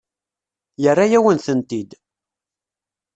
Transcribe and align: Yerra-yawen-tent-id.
Yerra-yawen-tent-id. 0.83 1.91